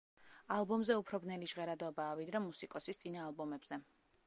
[0.53, 3.83] ალბომზე უფრო ბნელი ჟღერადობაა, ვიდრე მუსიკოსის წინა ალბომებზე.